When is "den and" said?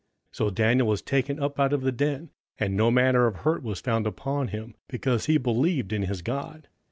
1.91-2.75